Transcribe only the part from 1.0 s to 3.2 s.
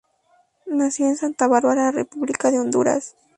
en Santa Bárbara, república de Honduras.